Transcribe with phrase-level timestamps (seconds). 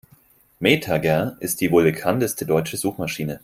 [0.59, 3.39] MetaGer ist die wohl bekannteste deutsche Meta-Suchmaschine.